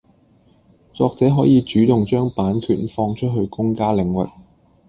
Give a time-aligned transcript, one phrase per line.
[0.95, 4.31] 作者可以主動將版權放出去公家領域